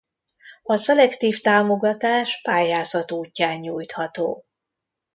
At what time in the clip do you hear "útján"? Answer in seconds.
3.11-3.59